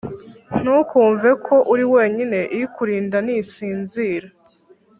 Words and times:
Ntukumveko 0.61 1.55
uriwenyine 1.71 2.39
ikurinda 2.63 3.17
ntisinzira 3.25 4.27